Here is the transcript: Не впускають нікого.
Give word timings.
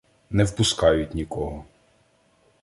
Не 0.31 0.43
впускають 0.43 1.15
нікого. 1.15 1.65